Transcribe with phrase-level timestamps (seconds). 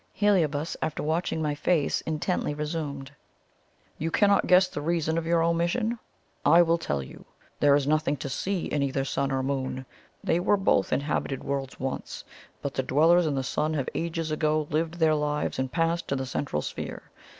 [0.13, 3.11] Heliobas, after watching my face intently, resumed:
[3.99, 5.99] "You cannot guess the reason of your omission?
[6.43, 7.23] I will tell you.
[7.59, 9.85] There is nothing to see in either Sun or Moon.
[10.23, 12.23] They were both inhabited worlds once;
[12.63, 16.15] but the dwellers in the Sun have ages ago lived their lives and passed to
[16.15, 17.03] the Central Sphere.